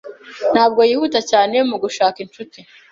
Ntabwo 0.53 0.81
yihuta 0.89 1.19
cyane 1.31 1.55
mu 1.69 1.75
gushaka 1.83 2.17
inshuti. 2.25 2.59